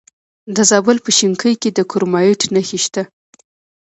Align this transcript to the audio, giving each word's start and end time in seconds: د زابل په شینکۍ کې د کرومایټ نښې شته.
د 0.55 0.57
زابل 0.69 0.97
په 1.05 1.11
شینکۍ 1.17 1.53
کې 1.61 1.69
د 1.77 1.79
کرومایټ 1.91 2.41
نښې 2.53 2.79
شته. 2.85 3.03